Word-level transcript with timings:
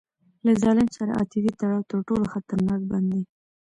له 0.45 0.51
ظالم 0.61 0.87
سره 0.97 1.11
عاطفي 1.19 1.51
تړاو 1.59 1.87
تر 1.89 1.99
ټولو 2.07 2.25
خطرناک 2.33 2.81
بند 2.91 3.07
دی. 3.13 3.21